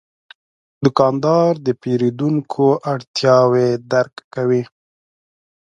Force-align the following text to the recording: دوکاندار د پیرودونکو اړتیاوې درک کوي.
دوکاندار 0.85 1.51
د 1.65 1.67
پیرودونکو 1.81 2.65
اړتیاوې 2.93 3.69
درک 3.93 4.15
کوي. 4.33 4.63